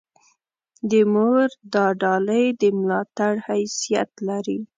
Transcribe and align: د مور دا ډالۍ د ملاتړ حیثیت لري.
د 0.89 0.91
مور 1.13 1.47
دا 1.73 1.85
ډالۍ 2.01 2.45
د 2.61 2.63
ملاتړ 2.77 3.33
حیثیت 3.47 4.09
لري. 4.27 4.59